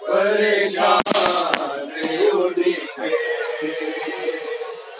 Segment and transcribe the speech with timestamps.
[0.00, 1.10] پریشان
[2.32, 2.74] اڑی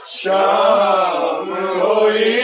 [0.06, 1.48] شام
[1.80, 2.40] ہوئی۔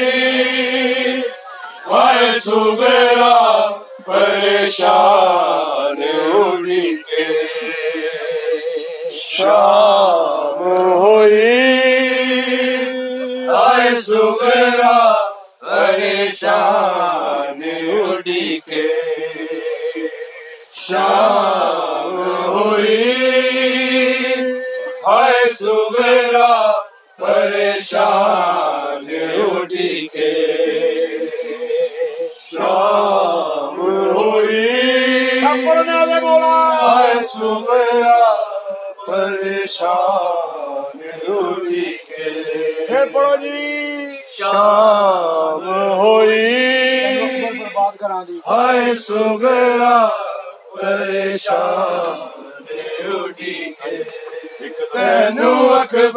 [1.90, 3.36] ہائے سبیرا
[4.06, 5.17] پریشان۔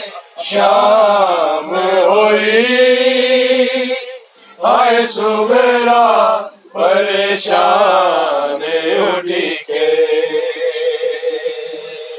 [0.44, 1.68] شام
[2.08, 2.62] ہوئی۔
[4.64, 6.04] ہائے سبیرا
[6.72, 8.62] پریشان
[9.06, 9.86] اڑی کے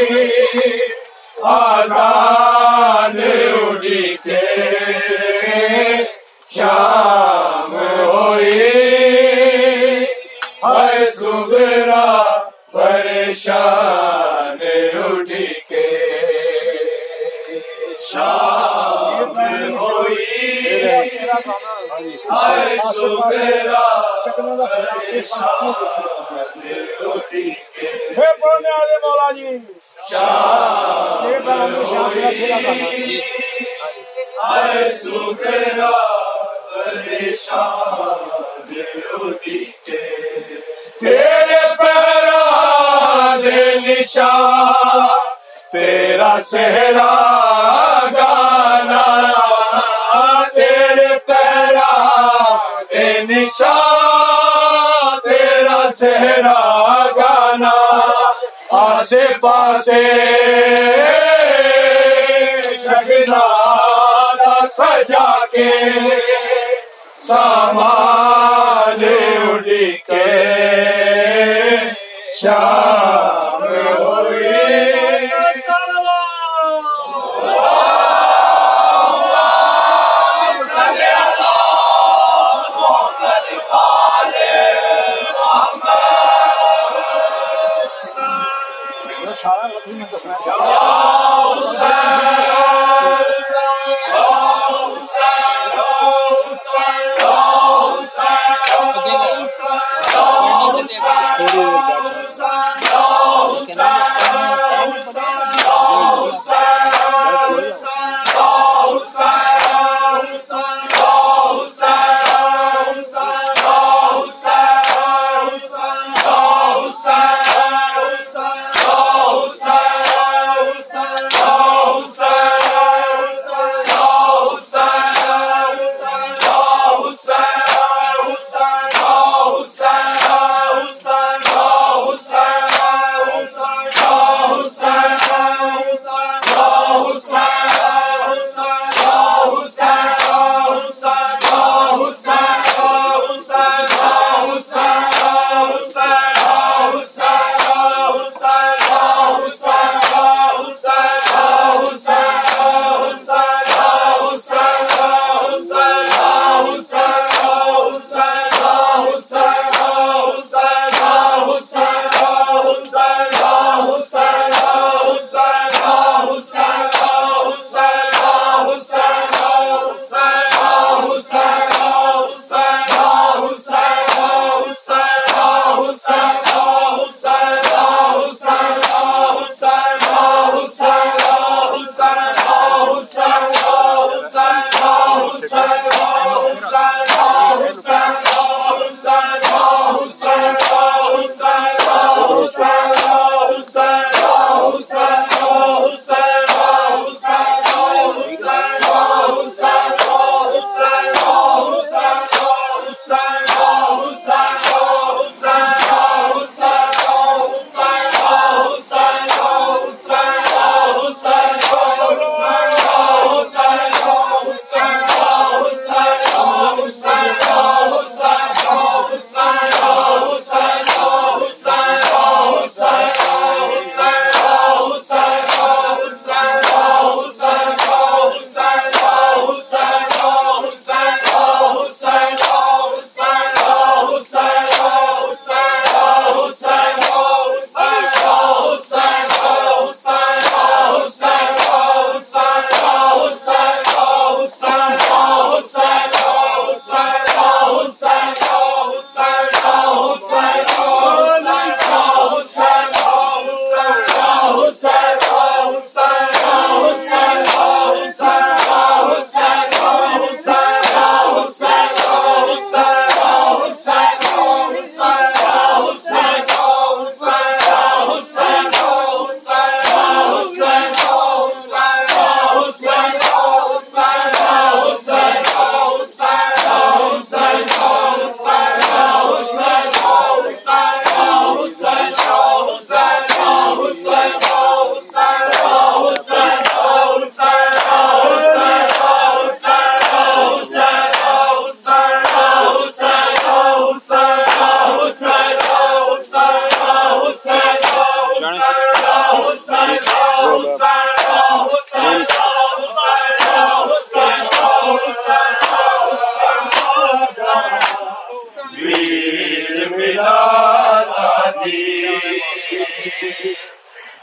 [1.44, 2.49] آزاد
[35.02, 35.90] سبیرا
[36.74, 38.10] پریشان
[39.14, 39.98] اڑی کے
[41.00, 45.08] تیرے پیرا دے نشان
[45.72, 47.10] تیرا سہرا
[56.10, 57.72] صحرا گانا
[58.78, 60.04] آسے پاسے
[62.84, 63.44] شگنا
[64.78, 65.70] سجا کے
[67.28, 70.26] سامان اڑی کے
[72.42, 72.89] شاہ
[90.58, 90.79] Yeah.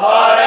[0.00, 0.37] ہائے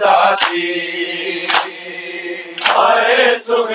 [0.00, 1.46] جاتی
[2.68, 3.72] ہر سکھ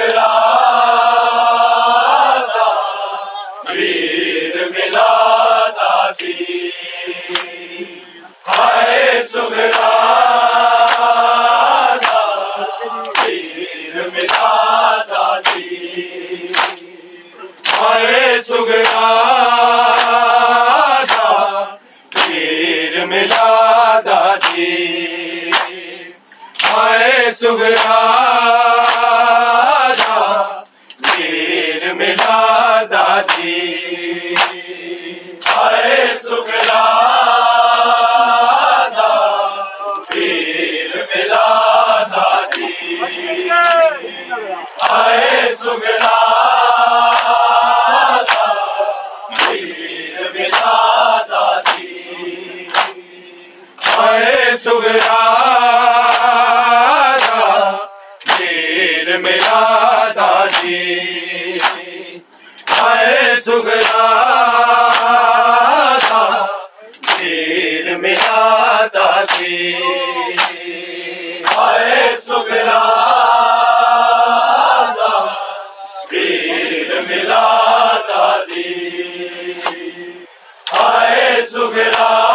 [27.70, 28.09] Obrigado.
[77.10, 77.48] ملا
[78.08, 78.74] دادی
[80.72, 82.29] آئے سگرا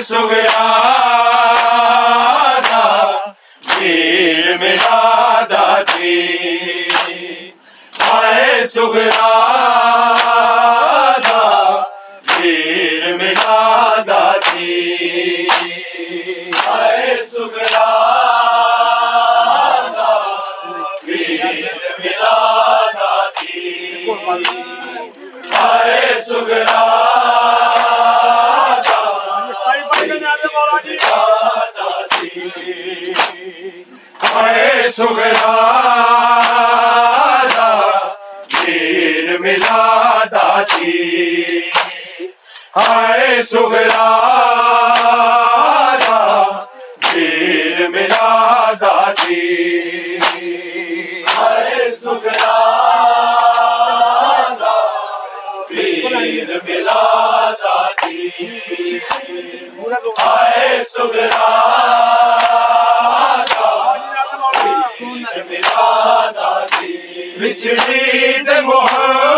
[0.00, 0.68] سگیا
[4.60, 6.28] ملا دادی
[7.06, 7.52] جی۔
[8.66, 9.47] سگیا
[34.98, 35.56] سگلا
[38.54, 40.92] دیر ملا داچی
[41.40, 41.60] جی۔
[42.76, 44.08] ہائے سگلا
[47.14, 49.40] دیر ملا داچی
[50.18, 52.58] جی۔ ہائے سگلا
[55.70, 57.02] دیر ملا
[57.62, 58.98] داچی جی۔
[60.18, 60.57] ہائے
[67.40, 69.37] بچھڑی دے محمد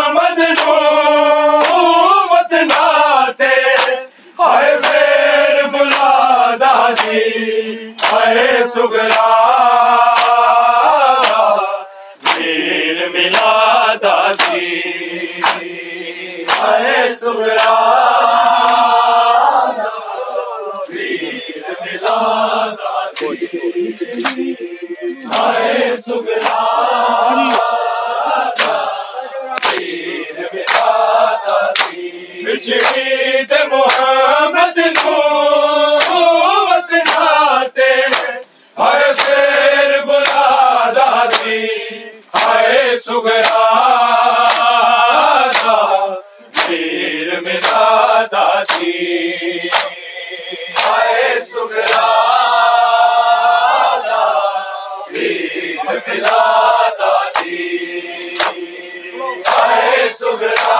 [60.21, 60.71] سگڑا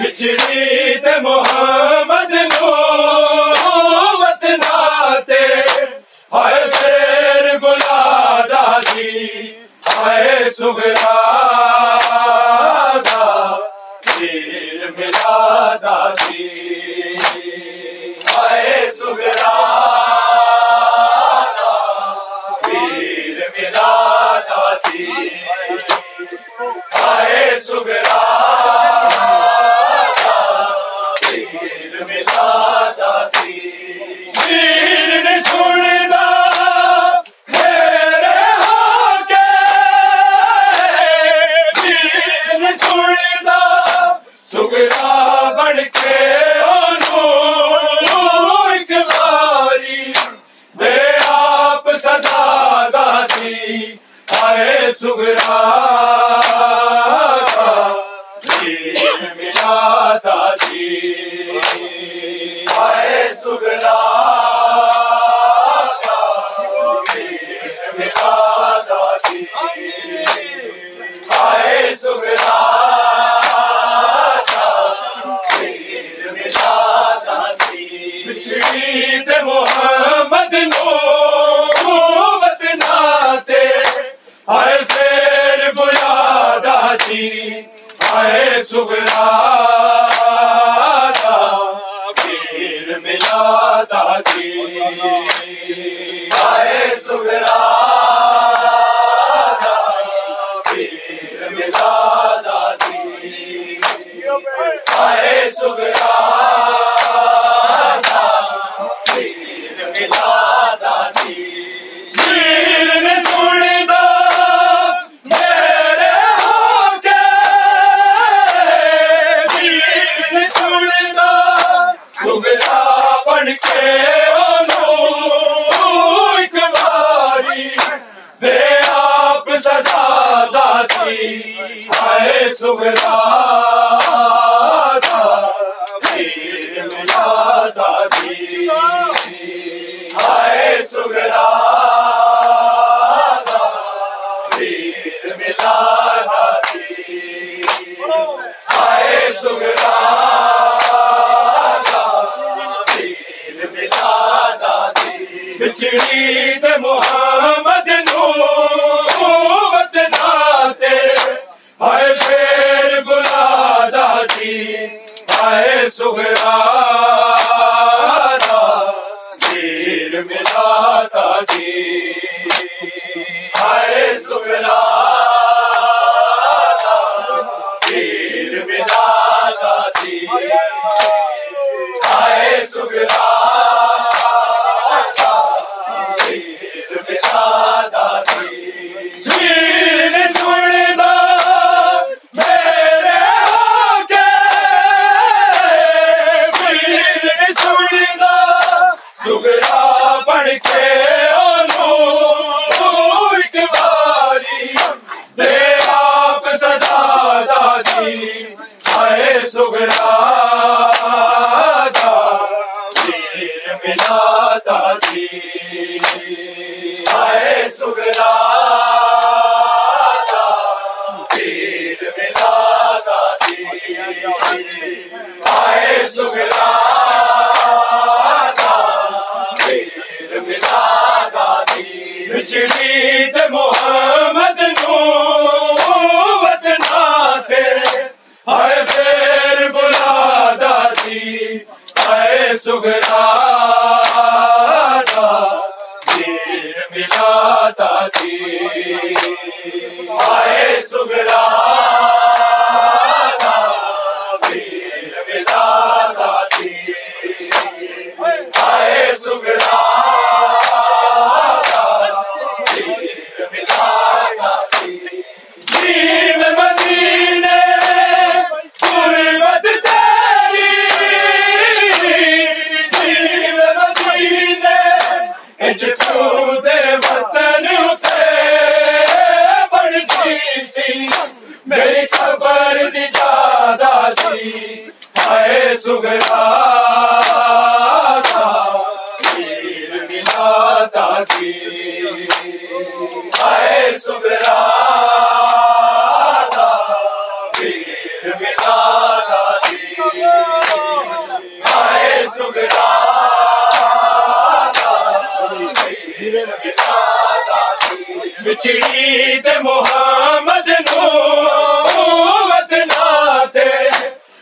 [0.00, 1.49] بچڑی تمہ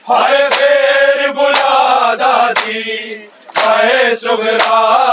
[0.08, 3.14] ہائے پھر بلا دادی
[3.56, 5.07] ہائے سگرا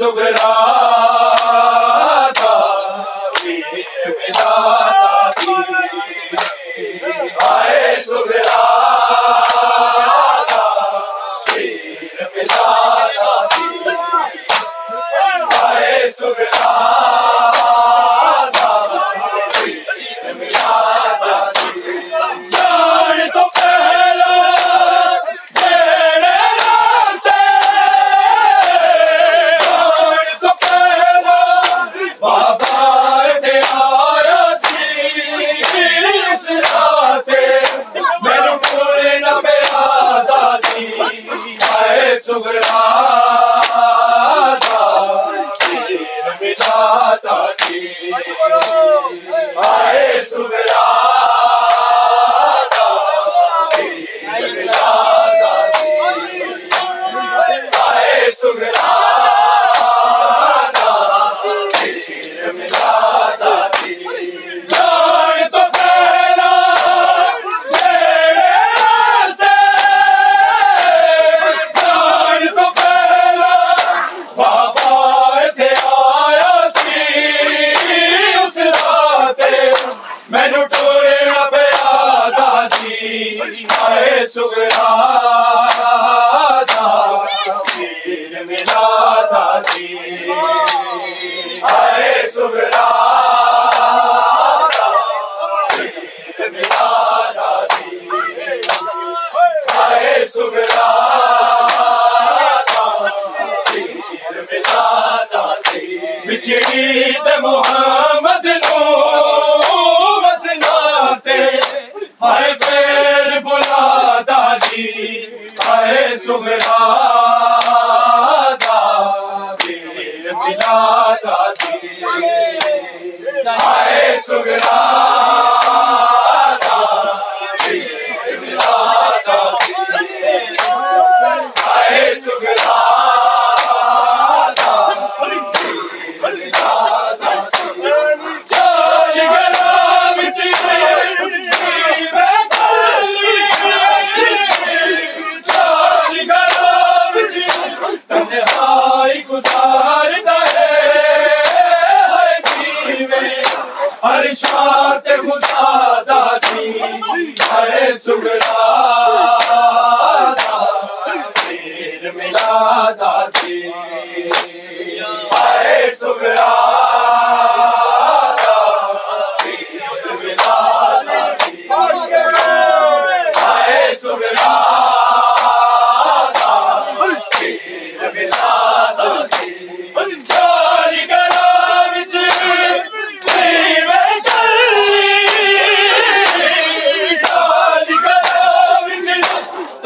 [0.00, 0.79] سگرا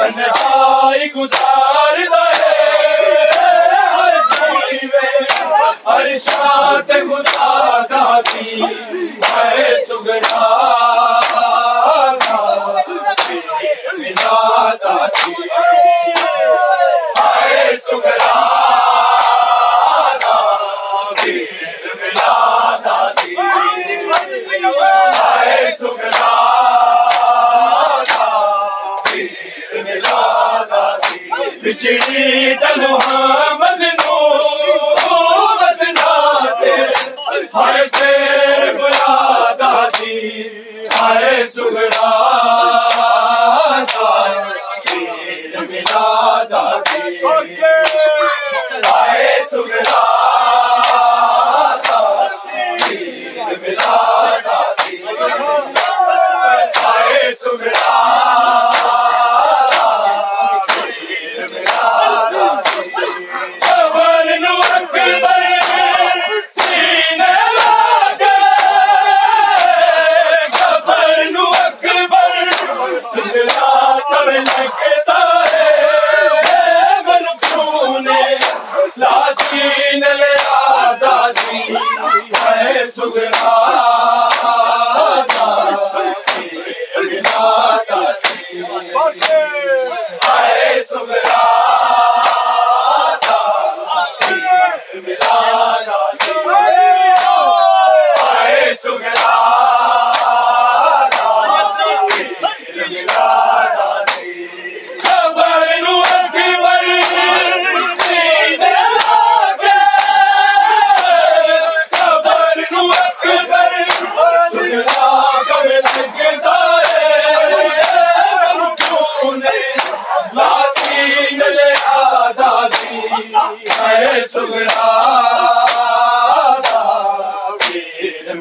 [0.05, 1.99] تنہائی گزار
[5.87, 10.74] ہر شات خدا دادی ہے سگنا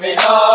[0.03, 0.52] ملا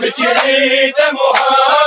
[0.00, 1.85] بچڑی محمد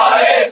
[0.00, 0.44] آئے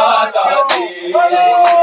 [0.00, 1.79] دادی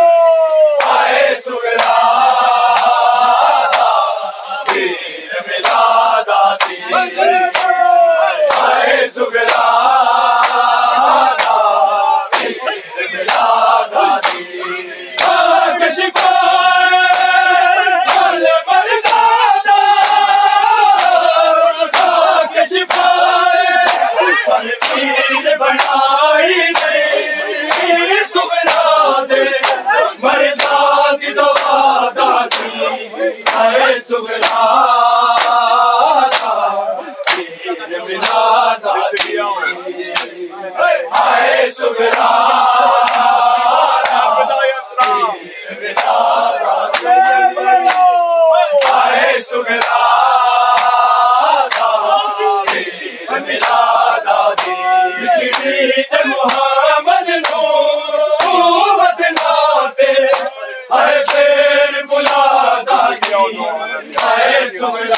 [64.84, 65.17] آئے اللہ